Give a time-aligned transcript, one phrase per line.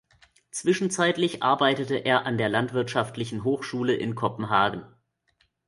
[0.49, 4.83] Zwischenzeitlich arbeitete er an der Landwirtschaftlichen Hochschule in Kopenhagen.